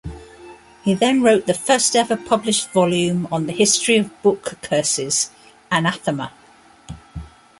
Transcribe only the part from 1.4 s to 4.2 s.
the first-ever published volume on the history